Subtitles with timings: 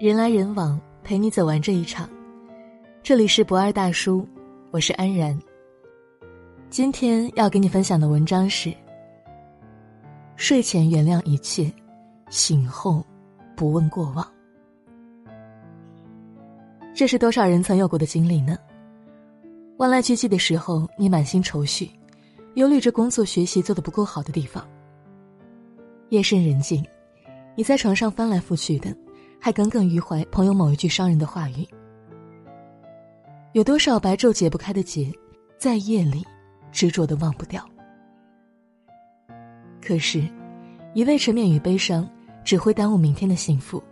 [0.00, 2.08] 人来人往，陪你走完这一场。
[3.02, 4.24] 这里是不二大叔，
[4.70, 5.36] 我是安然。
[6.70, 8.72] 今天要给你分享的文章是：
[10.36, 11.68] 睡前原谅一切，
[12.30, 13.04] 醒后
[13.56, 14.24] 不问过往。
[16.94, 18.56] 这是多少人曾有过的经历呢？
[19.78, 21.90] 万籁俱寂的时候，你满心愁绪，
[22.54, 24.64] 忧虑着工作学习做的不够好的地方。
[26.10, 26.86] 夜深人静。
[27.56, 28.96] 你在床上翻来覆去的，
[29.40, 31.66] 还耿耿于怀朋友某一句伤人的话语。
[33.52, 35.10] 有多少白昼解不开的结，
[35.56, 36.26] 在夜里
[36.70, 37.64] 执着的忘不掉。
[39.80, 40.22] 可是，
[40.92, 42.08] 一味沉湎于悲伤，
[42.44, 43.82] 只会耽误明天的幸福；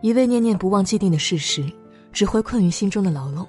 [0.00, 1.64] 一味念念不忘既定的事实，
[2.12, 3.46] 只会困于心中的牢笼。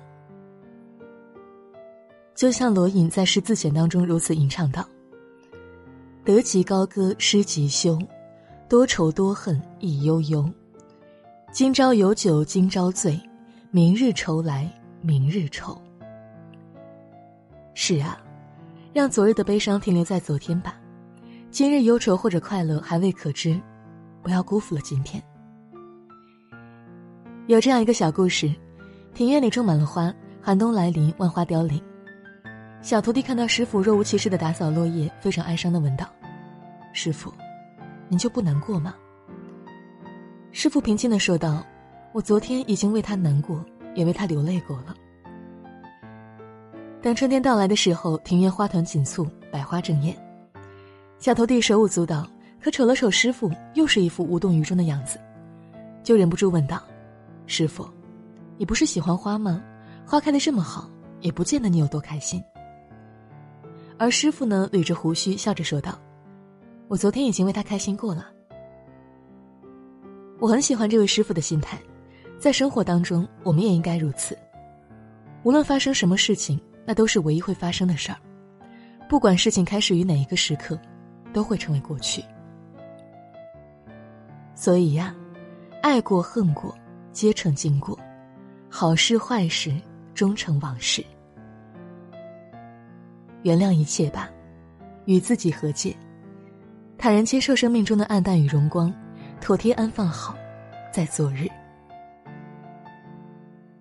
[2.36, 4.88] 就像罗隐在诗自选当中如此吟唱道
[6.24, 7.98] ：“得即高歌失即休。”
[8.70, 10.48] 多愁多恨意悠悠，
[11.52, 13.20] 今朝有酒今朝醉，
[13.72, 15.76] 明日愁来明日愁。
[17.74, 18.22] 是啊，
[18.94, 20.76] 让昨日的悲伤停留在昨天吧，
[21.50, 23.60] 今日忧愁或者快乐还未可知，
[24.22, 25.20] 不要辜负了今天。
[27.48, 28.54] 有这样一个小故事：
[29.16, 31.82] 庭院里种满了花，寒冬来临，万花凋零。
[32.84, 36.06] 小徒弟看到师傅若无其事的打扫落叶，非常哀伤的问道
[36.94, 37.34] ：“师傅。”
[38.10, 38.94] 您就不难过吗？
[40.52, 41.64] 师傅平静的说道
[42.12, 43.64] ：“我昨天已经为他难过，
[43.96, 44.96] 也为他流泪过了。”
[47.02, 50.18] 等春天到来的时候，庭院花团锦簇，百花争艳。
[51.20, 52.28] 小徒弟手舞足蹈，
[52.60, 55.20] 可瞅了瞅师傅，又是一副无动于衷的样子，
[56.04, 56.82] 就忍不住问道
[57.46, 57.88] ：“师傅，
[58.58, 59.64] 你不是喜欢花吗？
[60.06, 60.90] 花开的这么好，
[61.22, 62.44] 也不见得你有多开心。”
[64.00, 65.98] 而师傅呢，捋着胡须，笑着说道。
[66.90, 68.26] 我昨天已经为他开心过了。
[70.40, 71.80] 我很喜欢这位师傅的心态，
[72.40, 74.36] 在生活当中，我们也应该如此。
[75.44, 78.18] 无论发生什么事情，那都是唯一会发生的事儿。
[79.08, 80.80] 不管事情开始于哪一个时刻，
[81.32, 82.24] 都会成为过去。
[84.56, 85.16] 所以呀，
[85.84, 86.76] 爱过恨过，
[87.12, 87.96] 皆成经过；
[88.68, 89.72] 好事坏事，
[90.16, 91.06] 终成往事。
[93.44, 94.28] 原谅一切吧，
[95.06, 95.96] 与自己和解。
[97.00, 98.94] 坦然接受生命中的暗淡与荣光，
[99.40, 100.36] 妥帖安放好，
[100.92, 101.48] 在昨日。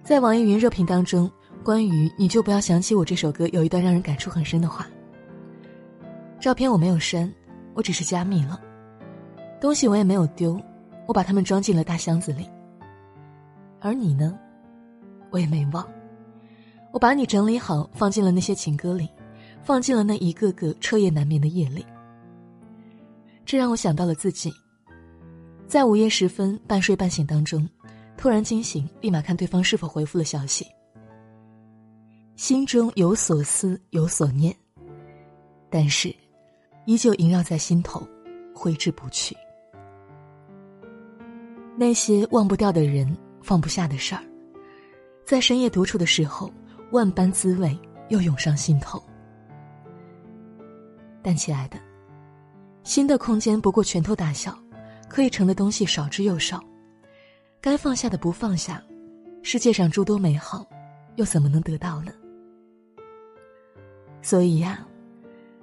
[0.04, 1.28] 在网易云热评当中，
[1.64, 4.86] 关于“你就不要想起我”这首歌，有一段让人感触很深的话。
[6.38, 7.28] 照片我没有删，
[7.74, 8.56] 我只是加密了；
[9.60, 10.56] 东西我也没有丢，
[11.04, 12.48] 我把它们装进了大箱子里。
[13.80, 14.38] 而你呢，
[15.30, 15.84] 我也没忘，
[16.92, 19.08] 我把你整理好，放进了那些情歌里，
[19.64, 21.84] 放进了那一个个彻夜难眠的夜里。
[23.48, 24.52] 这让我想到了自己，
[25.66, 27.66] 在午夜时分半睡半醒当中，
[28.14, 30.66] 突然惊醒，立马看对方是否回复了消息。
[32.36, 34.54] 心中有所思，有所念，
[35.70, 36.14] 但是，
[36.84, 38.06] 依旧萦绕在心头，
[38.54, 39.34] 挥之不去。
[41.74, 44.22] 那些忘不掉的人，放不下的事儿，
[45.24, 46.52] 在深夜独处的时候，
[46.92, 47.74] 万般滋味
[48.10, 49.02] 又涌上心头。
[51.22, 51.87] 但亲爱的。
[52.84, 54.56] 新的空间不过拳头大小，
[55.08, 56.62] 可以盛的东西少之又少，
[57.60, 58.82] 该放下的不放下，
[59.42, 60.66] 世界上诸多美好，
[61.16, 62.12] 又怎么能得到呢？
[64.22, 64.86] 所以呀，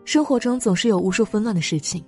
[0.06, 2.04] 生活中总是有无数纷乱的事情，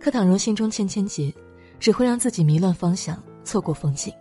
[0.00, 1.32] 可倘若心中千千结，
[1.78, 4.12] 只会让自己迷乱方向，错过风景。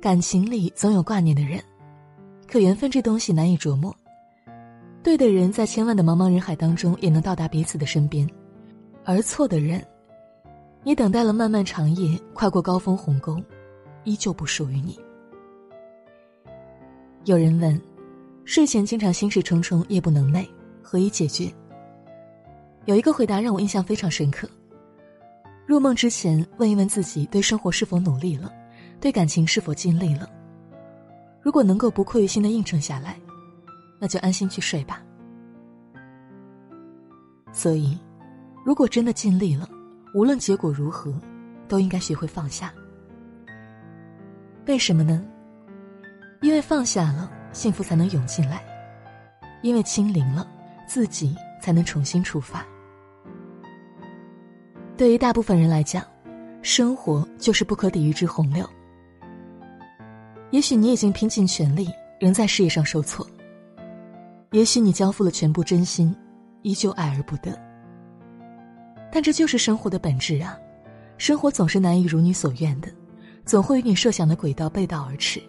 [0.00, 1.62] 感情里总有挂念的人，
[2.46, 3.94] 可缘分这东西难以琢磨，
[5.02, 8.28] 对的人在千万的茫茫人海当中也能到达彼此的身边。
[9.04, 9.84] 而错的人，
[10.84, 13.40] 你等待了漫漫长夜，跨过高峰鸿沟，
[14.04, 14.98] 依旧不属于你。
[17.24, 17.80] 有人问：
[18.44, 20.46] 睡前经常心事重重，夜不能寐，
[20.82, 21.52] 何以解决？
[22.84, 24.48] 有一个回答让我印象非常深刻。
[25.66, 28.52] 入梦之前，问一问自己：对生活是否努力了？
[29.00, 30.28] 对感情是否尽力了？
[31.40, 33.18] 如果能够不愧于心的应承下来，
[33.98, 35.02] 那就安心去睡吧。
[37.50, 37.98] 所以。
[38.64, 39.68] 如果真的尽力了，
[40.14, 41.12] 无论结果如何，
[41.66, 42.72] 都应该学会放下。
[44.66, 45.24] 为什么呢？
[46.42, 48.58] 因为放下了，幸福才能涌进来；
[49.62, 50.46] 因为清零了，
[50.86, 52.64] 自己才能重新出发。
[54.96, 56.04] 对于大部分人来讲，
[56.62, 58.68] 生活就是不可抵御之洪流。
[60.50, 63.24] 也许你已经拼尽全力，仍在事业上受挫；
[64.50, 66.14] 也许你交付了全部真心，
[66.62, 67.69] 依旧爱而不得。
[69.12, 70.58] 但这就是生活的本质啊！
[71.18, 72.88] 生活总是难以如你所愿的，
[73.44, 75.42] 总会与你设想的轨道背道而驰。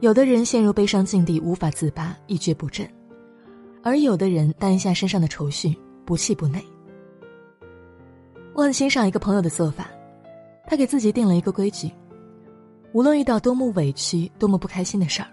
[0.00, 2.86] 有的人陷入悲伤境地无法自拔，一蹶不振；
[3.82, 5.74] 而有的人担一下身上的愁绪，
[6.04, 6.62] 不气不馁。
[8.52, 9.88] 我很欣赏一个朋友的做法，
[10.66, 11.90] 他给自己定了一个规矩：
[12.92, 15.28] 无论遇到多么委屈、多么不开心的事儿，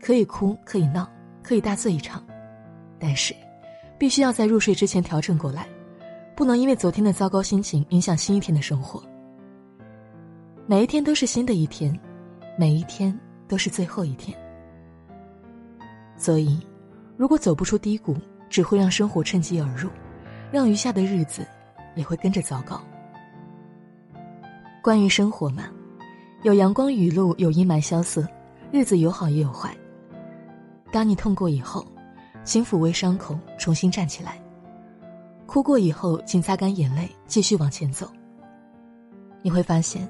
[0.00, 1.10] 可以哭，可以闹，
[1.42, 2.24] 可以大醉一场，
[2.98, 3.34] 但是，
[4.02, 5.64] 必须要在入睡之前调整过来，
[6.34, 9.00] 不能因为昨天的糟糕心情影响新一天的生活。
[10.66, 11.96] 每一天都是新的一天，
[12.58, 13.16] 每一天。
[13.46, 14.36] 都是最后一天，
[16.16, 16.58] 所以，
[17.16, 18.16] 如果走不出低谷，
[18.48, 19.88] 只会让生活趁机而入，
[20.50, 21.46] 让余下的日子
[21.94, 22.82] 也会跟着糟糕。
[24.82, 25.64] 关于生活嘛，
[26.42, 28.26] 有阳光雨露，有阴霾萧瑟，
[28.72, 29.76] 日子有好也有坏。
[30.90, 31.86] 当你痛过以后，
[32.44, 34.32] 请抚慰伤口，重新站起来；
[35.46, 38.10] 哭过以后，请擦干眼泪，继续往前走。
[39.42, 40.08] 你会发现，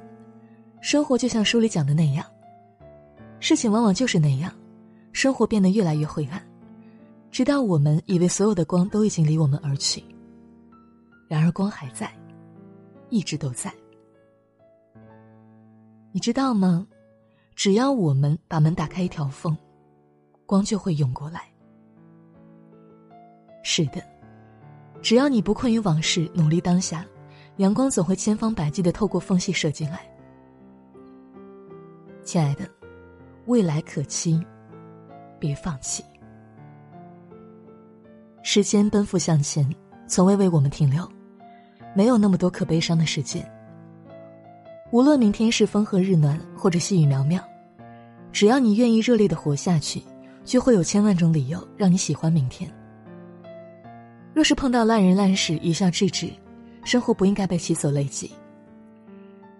[0.81, 2.25] 生活就像书里讲的那样。
[3.39, 4.53] 事情往往就是那样，
[5.13, 6.43] 生活变得越来越灰暗，
[7.31, 10.03] 直到我们以为所有的光都已经离我们而去。
[11.29, 12.13] 然而光还在，
[13.11, 13.73] 一直都在。
[16.13, 16.87] 你知道吗？
[17.55, 19.57] 只要我们把门打开一条缝，
[20.47, 21.52] 光就会涌过来。
[23.63, 24.03] 是的，
[25.01, 27.05] 只要你不困于往事，努力当下，
[27.57, 30.01] 阳光总会千方百计的透过缝隙射进来。
[32.23, 32.69] 亲爱的。
[33.47, 34.41] 未来可期，
[35.41, 36.05] 别放弃。
[38.45, 39.69] 时间奔赴向前，
[40.07, 41.09] 从未为我们停留，
[41.93, 43.45] 没有那么多可悲伤的时间。
[44.93, 47.43] 无论明天是风和日暖，或者细雨渺渺，
[48.31, 50.01] 只要你愿意热烈的活下去，
[50.45, 52.73] 就会有千万种理由让你喜欢明天。
[54.35, 56.31] 若是碰到烂人烂事，一笑置之，
[56.85, 58.31] 生活不应该被其所累积。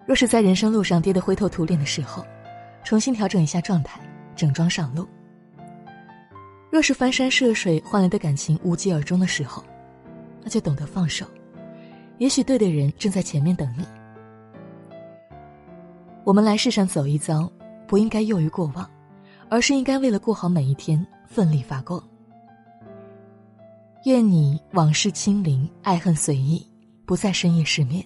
[0.05, 2.25] 若是在人生路上跌得灰头土脸的时候，
[2.83, 4.01] 重新调整一下状态，
[4.35, 5.07] 整装上路。
[6.71, 9.63] 若是翻山涉水换来的感情无疾而终的时候，
[10.41, 11.25] 那就懂得放手。
[12.17, 13.85] 也许对的人正在前面等你。
[16.23, 17.51] 我们来世上走一遭，
[17.87, 18.89] 不应该囿于过往，
[19.49, 22.03] 而是应该为了过好每一天奋力发光。
[24.05, 26.65] 愿你往事清零，爱恨随意，
[27.05, 28.05] 不再深夜失眠。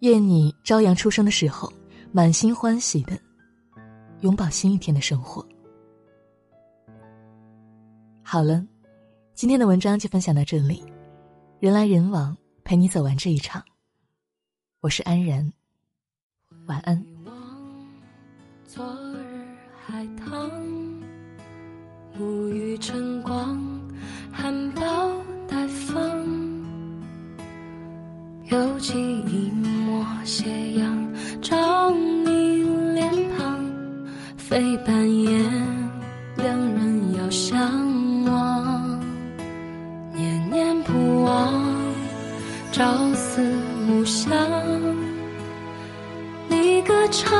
[0.00, 1.72] 愿你朝阳初升的时候。
[2.14, 3.18] 满心欢喜的
[4.20, 5.42] 拥抱新一天的生活。
[8.22, 8.62] 好了，
[9.32, 10.84] 今天的文章就分享到这里。
[11.58, 13.64] 人来人往，陪你走完这一场。
[14.80, 15.50] 我是安然，
[16.66, 17.02] 晚安。
[18.66, 18.84] 昨
[19.14, 19.46] 日
[19.82, 20.50] 海棠，
[22.14, 23.58] 沐浴晨光，
[24.32, 24.82] 含苞
[25.46, 26.00] 待放，
[28.50, 31.12] 犹记一抹斜阳。
[31.42, 32.62] 照你
[32.94, 33.60] 脸庞，
[34.36, 35.38] 非半夜，
[36.36, 37.58] 两人遥相
[38.24, 39.00] 望，
[40.14, 41.52] 念念不忘，
[42.72, 43.42] 朝思
[43.86, 44.32] 暮想，
[46.48, 47.38] 你歌唱，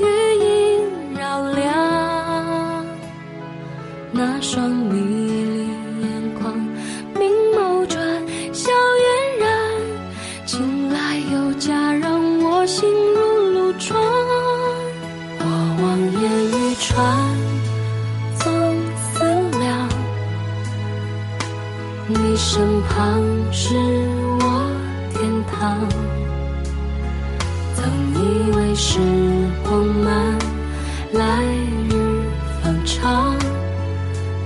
[0.00, 0.04] 余
[0.44, 0.80] 音
[1.18, 2.84] 绕梁，
[4.12, 5.55] 那双你
[6.02, 6.54] 眼眶，
[7.18, 7.98] 明眸转，
[8.52, 9.48] 笑嫣然，
[10.44, 13.18] 近来有加，让我心如
[13.50, 14.00] 露窗。
[15.38, 15.44] 我
[15.82, 15.84] 望
[16.20, 16.96] 眼欲穿，
[18.38, 18.44] 总
[18.96, 19.24] 思
[19.58, 19.88] 量，
[22.08, 23.22] 你身旁
[23.52, 23.74] 是
[24.40, 24.70] 我
[25.12, 25.78] 天堂。
[27.74, 27.84] 曾
[28.14, 28.98] 以为时
[29.64, 30.38] 光慢，
[31.12, 31.44] 来
[31.88, 32.22] 日
[32.62, 33.34] 方长，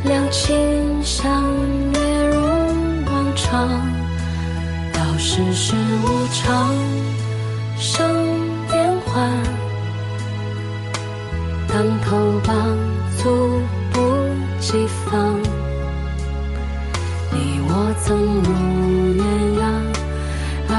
[0.04, 0.79] 两情。
[1.02, 1.42] 相
[1.92, 2.40] 悦如
[3.06, 3.68] 往常，
[4.92, 6.74] 到世事无常，
[7.78, 8.06] 生
[8.68, 9.30] 变幻，
[11.68, 12.54] 当头棒，
[13.16, 13.24] 猝
[13.92, 14.00] 不
[14.60, 15.40] 及防。
[17.32, 18.50] 你我曾如
[19.16, 19.22] 鸳
[19.58, 19.62] 鸯，
[20.68, 20.72] 儿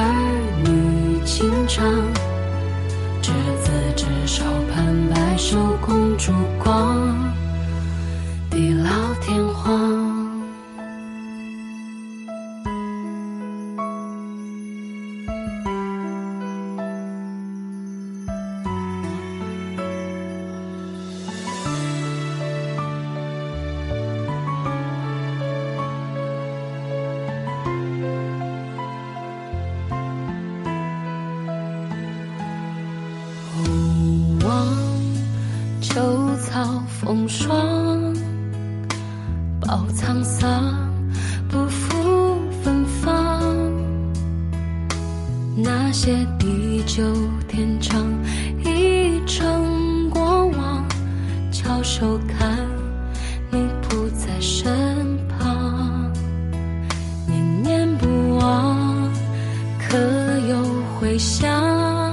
[0.64, 1.84] 女情长，
[3.22, 6.32] 执子之手，盼白首共烛
[6.64, 7.31] 光，
[39.72, 40.76] 好沧桑，
[41.48, 43.42] 不负芬芳。
[45.56, 46.14] 那些。
[46.38, 46.52] 地。
[46.84, 47.04] 久
[47.48, 47.96] 天长，
[48.66, 50.84] 已成过往，
[51.52, 52.58] 翘首看
[53.50, 56.12] 你不在身旁，
[57.28, 59.10] 念念不忘，
[59.80, 59.96] 可
[60.50, 60.58] 有
[61.00, 62.11] 回响？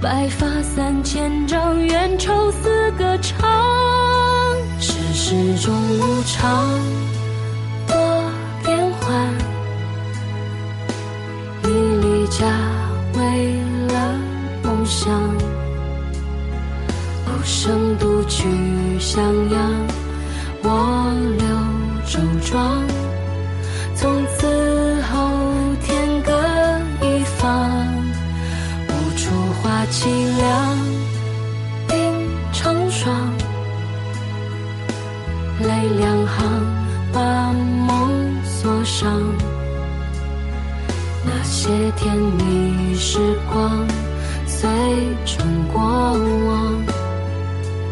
[0.00, 3.36] 白发三千丈，缘愁似个长。
[4.78, 6.80] 世事终无常，
[29.90, 30.06] 凄
[30.36, 30.78] 凉，
[31.88, 31.94] 鬓
[32.52, 33.12] 成霜，
[35.58, 35.66] 泪
[35.98, 36.46] 两行
[37.12, 39.20] 把梦锁上。
[41.24, 43.18] 那些甜蜜时
[43.52, 43.84] 光，
[44.46, 44.70] 随
[45.26, 46.72] 春过往，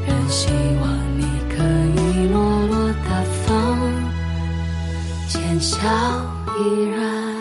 [0.07, 0.50] 仍希
[0.81, 0.88] 望
[1.19, 1.64] 你可
[2.00, 3.11] 以落落大
[3.45, 3.76] 方。
[5.26, 5.76] 浅笑
[6.61, 7.38] 依然。